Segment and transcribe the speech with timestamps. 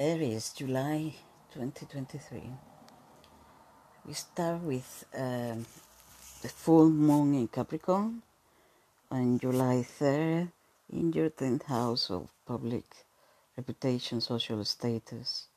[0.00, 1.12] Aries, July
[1.52, 2.40] 2023.
[4.06, 5.66] We start with um,
[6.40, 8.22] the full moon in Capricorn
[9.10, 10.48] on July 3rd
[10.90, 12.84] in your 10th house of public
[13.58, 15.48] reputation, social status,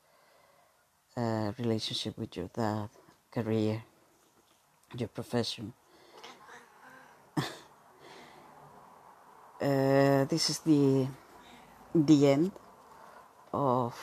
[1.15, 2.89] uh, relationship with your dad,
[3.31, 3.81] career,
[4.97, 5.71] your profession.
[7.37, 7.43] uh,
[10.25, 11.07] this is the
[11.95, 12.51] the end
[13.53, 13.95] of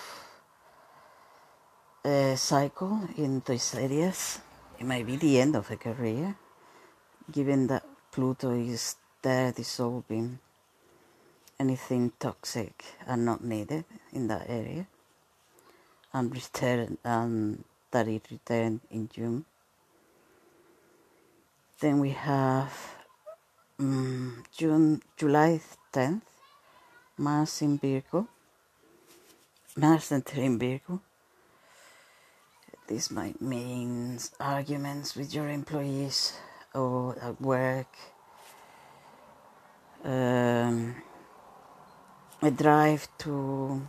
[2.04, 4.40] a cycle in these areas.
[4.78, 6.36] It might be the end of a career,
[7.30, 10.38] given that Pluto is there dissolving
[11.58, 14.86] anything toxic and not needed in that area,
[16.12, 19.44] and return and that it returned in June.
[21.80, 22.96] Then we have
[23.78, 25.60] um, June, July
[25.92, 26.22] 10th,
[27.18, 28.28] Mars in Virgo,
[29.76, 31.00] Mars entering Virgo.
[32.90, 36.32] This might mean arguments with your employees
[36.74, 37.86] or at work.
[40.02, 40.96] Um,
[42.42, 43.86] a drive to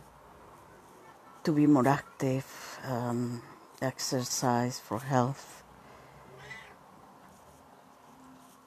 [1.42, 2.46] to be more active,
[2.86, 3.42] um,
[3.82, 5.64] exercise for health.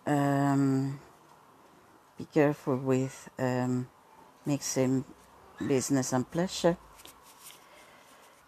[0.05, 0.99] Um,
[2.17, 3.87] be careful with um,
[4.45, 5.05] mixing
[5.65, 6.75] business and pleasure.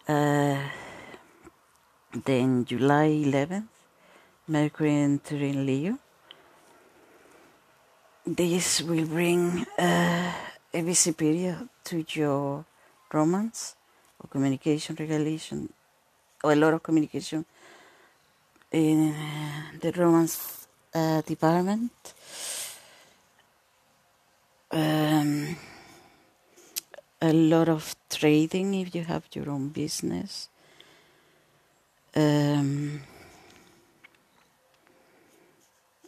[0.06, 0.68] Uh,
[2.24, 3.68] then July 11th,
[4.48, 5.98] Mercury entering Leo.
[8.26, 10.32] This will bring uh,
[10.74, 12.66] a busy period to your
[13.12, 13.76] romance
[14.20, 15.72] or communication regulation,
[16.44, 17.46] or a lot of communication
[18.72, 19.14] in
[19.80, 21.92] the romance uh, department.
[24.72, 25.56] Um,
[27.22, 30.50] a lot of trading if you have your own business.
[32.16, 33.02] Um,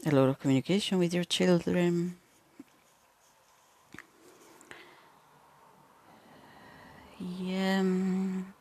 [0.05, 2.17] a lot of communication with your children.
[7.19, 7.79] Yeah.
[7.79, 8.53] um,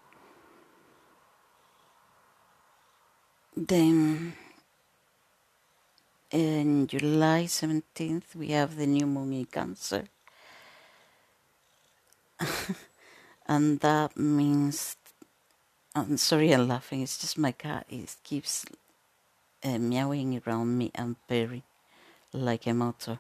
[3.61, 4.35] Then
[6.31, 10.05] in July 17th, we have the new moon in Cancer.
[13.47, 14.97] and that means
[16.07, 17.87] I'm sorry I'm laughing, it's just my cat.
[17.89, 18.65] It keeps
[19.65, 21.65] uh, meowing around me and purring
[22.33, 23.19] like a motor.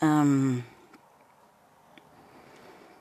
[0.00, 0.64] Um,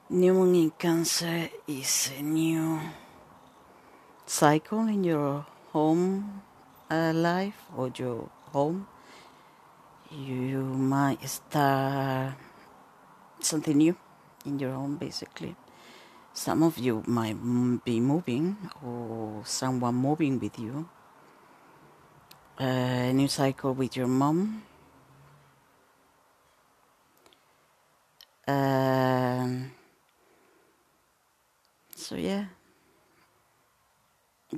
[0.09, 2.79] new moon in Cancer is a new
[4.25, 6.41] cycle in your home
[6.89, 8.87] uh, life or your home.
[10.09, 12.35] You might start
[13.41, 13.95] something new
[14.45, 15.55] in your home, basically.
[16.37, 17.33] Some of you might
[17.83, 20.87] be moving or someone moving with you.
[22.61, 24.61] Uh, a new cycle with your mom.
[28.47, 29.71] Um,
[31.95, 32.45] so yeah.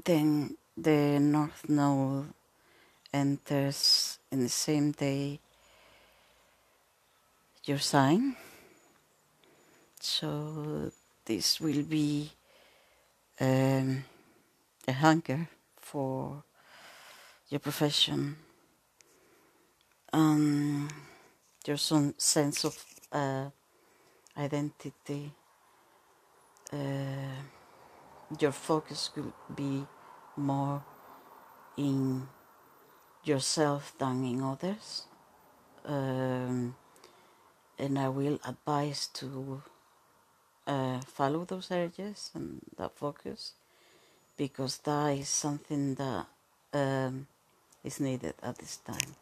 [0.04, 2.34] Then the North Node
[3.14, 5.40] enters in the same day
[7.64, 8.36] your sign.
[10.02, 10.92] So
[11.30, 12.32] this will be
[13.40, 14.04] um,
[14.88, 15.48] a hunger
[15.80, 16.44] for
[17.50, 18.36] your profession,
[20.12, 20.90] um,
[21.68, 23.46] your some sense of uh,
[24.36, 25.32] identity.
[26.74, 27.38] Uh,
[28.40, 29.86] your focus will be
[30.36, 30.84] more
[31.78, 32.28] in
[33.24, 35.06] yourself than in others.
[35.86, 36.76] Um,
[37.78, 39.62] and I will advise to
[40.70, 43.54] uh, follow those urges and that focus
[44.38, 46.28] because that is something that
[46.74, 47.28] um,
[47.84, 49.16] is needed at this time.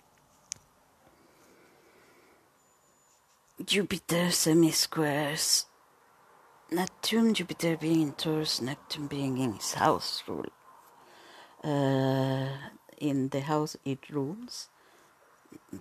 [3.65, 5.65] Jupiter semi squares
[6.69, 10.51] Neptune, Jupiter being in Taurus, Neptune being in his house rule.
[11.63, 12.49] Uh,
[12.99, 14.67] in the house it rules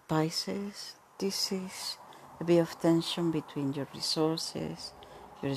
[0.09, 0.95] Pisces.
[1.19, 1.99] This is
[2.41, 4.93] a bit of tension between your resources,
[5.43, 5.55] your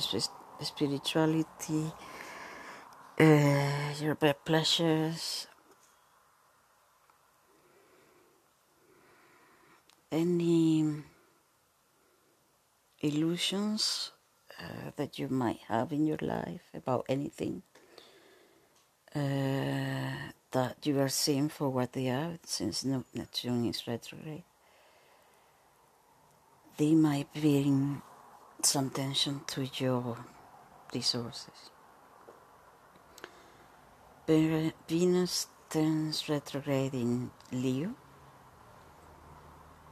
[0.60, 1.92] spirituality,
[3.18, 5.46] uh, your ple- pleasures,
[10.12, 10.84] any
[13.00, 14.12] illusions
[14.60, 17.62] uh, that you might have in your life about anything
[19.14, 24.44] uh, that you are seeing for what they are since Neptune is retrograde.
[26.76, 28.02] They might bring
[28.64, 30.16] some tension to your
[30.94, 31.70] resources.
[34.26, 37.94] Venus turns retrograde in Leo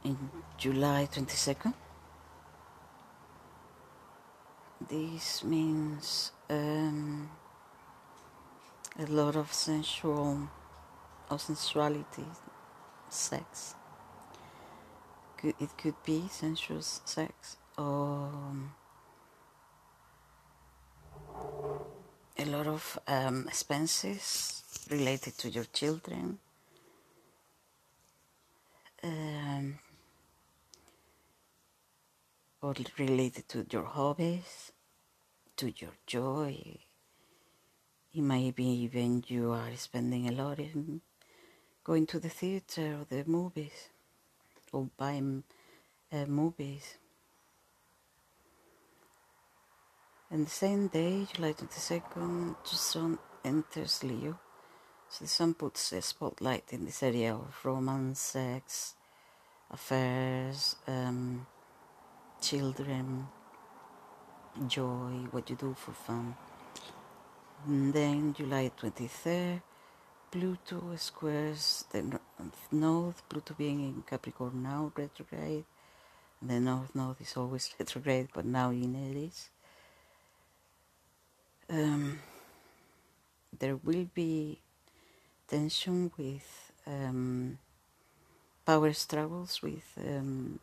[0.03, 0.17] in
[0.57, 1.73] July 22nd.
[4.89, 7.29] This means um,
[8.97, 10.49] a lot of sensual
[11.29, 12.25] or sensuality,
[13.09, 13.75] sex.
[15.43, 18.29] It could be sensual sex or
[22.37, 26.39] a lot of um, expenses related to your children.
[29.01, 29.79] Um,
[32.61, 34.71] or related to your hobbies,
[35.55, 36.77] to your joy.
[38.13, 41.01] It might be even you are spending a lot in
[41.83, 43.89] going to the theater or the movies
[44.73, 45.43] or buying
[46.11, 46.97] uh, movies.
[50.31, 54.37] And the same day, July 22nd, the sun enters Leo.
[55.09, 58.93] So the sun puts a spotlight in this area of romance, sex,
[59.71, 61.47] affairs, um,
[62.39, 63.27] children,
[64.67, 66.35] joy, what you do for fun.
[67.65, 69.63] And then July 23rd,
[70.29, 72.19] Pluto squares the
[72.71, 75.65] north, Pluto being in Capricorn now, retrograde.
[76.39, 79.49] The north node is always retrograde, but now in Aries.
[81.69, 82.19] Um,
[83.57, 84.59] there will be
[85.47, 87.59] tension with um,
[88.65, 90.59] power struggles with um,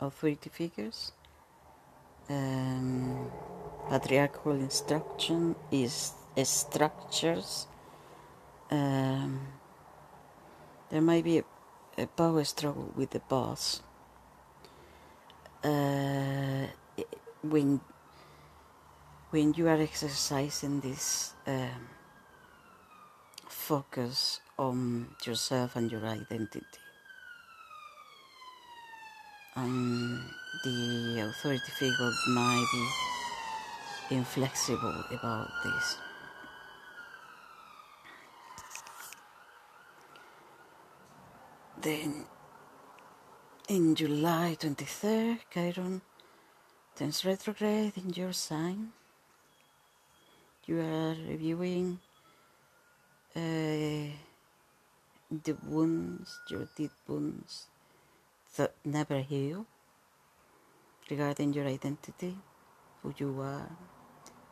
[0.00, 1.12] authority figures.
[2.28, 3.30] Um,
[3.88, 6.14] patriarchal instruction is
[6.44, 7.66] structures.
[8.70, 9.40] Um,
[10.90, 11.44] there might be a,
[11.98, 13.82] a, power struggle with the boss.
[15.62, 16.66] Uh,
[17.42, 17.80] when
[19.30, 21.88] when you are exercising this um,
[23.48, 26.66] focus on yourself and your identity
[29.56, 30.20] and
[30.64, 35.96] the authority figure might be inflexible about this.
[41.80, 42.26] Then
[43.68, 46.02] in July 23rd, Chiron
[46.96, 48.92] turns retrograde in your sign.
[50.66, 51.98] You are reviewing
[53.34, 54.12] uh,
[55.30, 57.66] the wounds, your deep wounds,
[58.56, 59.66] that never heal
[61.10, 62.36] regarding your identity,
[63.02, 63.70] who you are,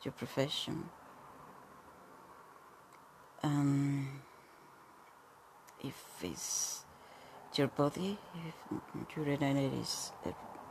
[0.03, 0.89] your profession.
[3.43, 4.23] Um,
[5.85, 6.85] if it's
[7.55, 10.13] your body, if your energy is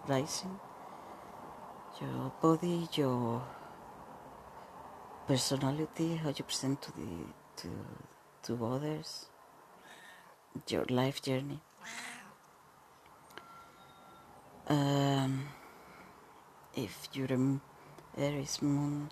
[0.07, 0.59] rising,
[2.01, 3.43] your body, your
[5.27, 7.07] personality, how you present to the
[7.57, 7.69] to
[8.43, 9.25] to others,
[10.67, 11.59] your life journey.
[14.69, 15.49] Um,
[16.75, 17.59] if you're
[18.17, 19.09] Aries moon,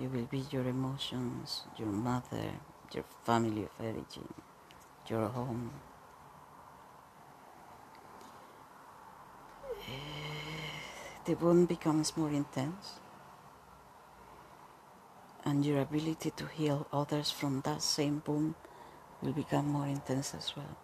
[0.00, 2.50] it will be your emotions, your mother,
[2.92, 4.28] your family of origin,
[5.08, 5.70] your home.
[11.26, 12.98] The wound becomes more intense,
[15.44, 18.54] and your ability to heal others from that same wound
[19.22, 20.76] will become more intense as well.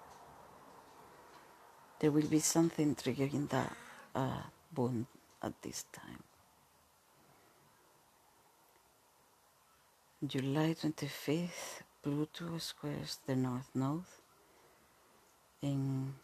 [1.98, 3.76] There will be something triggering that
[4.14, 5.06] uh, born
[5.42, 6.22] at this time.
[10.26, 14.04] July 25th, Pluto squares the North Node
[15.62, 16.14] in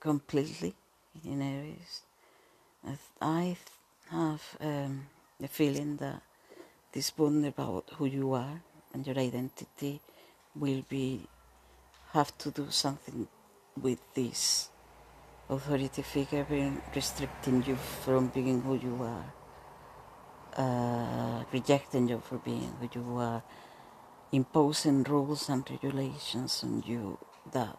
[0.00, 0.74] completely
[1.24, 2.02] in Aries.
[3.20, 3.56] I
[4.10, 5.06] have um,
[5.42, 6.22] the feeling that
[6.92, 8.62] this bond about who you are
[8.94, 10.00] and your identity
[10.54, 11.26] will be
[12.12, 13.26] have to do something
[13.80, 14.68] with this
[15.48, 19.32] authority figure being restricting you from being who you are,
[20.62, 23.42] uh, rejecting you for being who you are,
[24.30, 27.18] imposing rules and regulations on you
[27.50, 27.76] that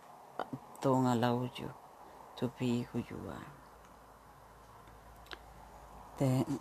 [0.81, 1.71] don't allow you
[2.35, 3.47] to be who you are.
[6.17, 6.59] Then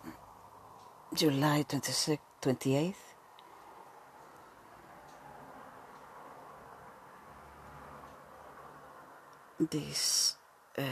[1.14, 2.94] July 26, 28th,
[9.70, 10.36] this
[10.78, 10.82] uh,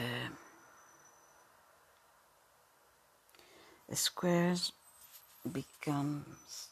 [3.94, 4.72] squares
[5.50, 6.68] becomes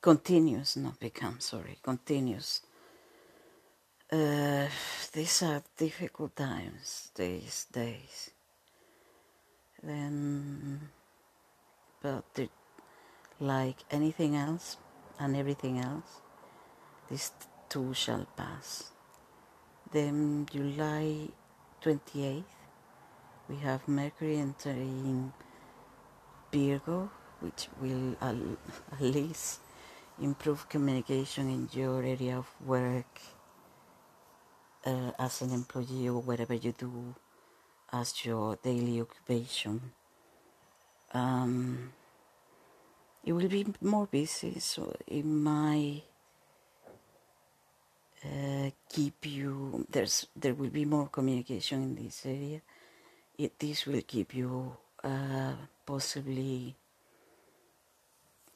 [0.00, 2.62] continuous, not become, sorry, continuous.
[4.12, 4.66] Uh,
[5.12, 8.30] these are difficult times these days.
[9.82, 10.88] Then,
[12.02, 12.24] but
[13.40, 14.76] like anything else,
[15.18, 16.20] and everything else,
[17.10, 17.32] this
[17.68, 18.90] too shall pass.
[19.90, 21.28] Then July
[21.82, 22.44] 28th,
[23.48, 25.32] we have Mercury entering
[26.52, 28.36] Virgo, which will at
[29.00, 29.60] least
[30.20, 33.20] improve communication in your area of work
[34.84, 37.14] uh, as an employee or whatever you do
[37.92, 39.92] as your daily occupation.
[41.12, 41.92] Um,
[43.24, 46.02] it will be more busy, so it might
[48.24, 49.86] uh, keep you.
[49.90, 52.60] There's there will be more communication in this area.
[53.38, 56.76] It, this will keep you uh, possibly.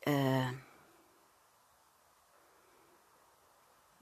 [0.06, 0.50] Uh,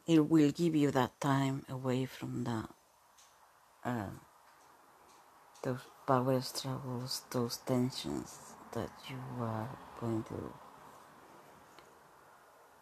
[0.06, 2.68] it will give you that time away from that
[3.84, 4.10] uh,
[5.62, 9.68] those power struggles, those tensions that you are
[10.02, 10.52] going through.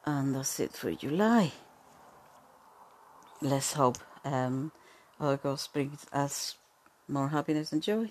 [0.05, 1.53] And that's it for July.
[3.43, 4.73] Let's hope um,
[5.21, 6.57] August brings us
[7.09, 8.11] more happiness and joy.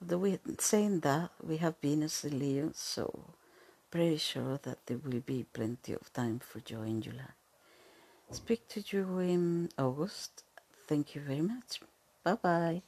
[0.00, 3.34] Though we saying that we have Venus in Leo, so
[3.90, 7.32] pretty sure that there will be plenty of time for joy in July.
[8.30, 10.44] Speak to you in August.
[10.86, 11.80] Thank you very much.
[12.22, 12.82] Bye bye.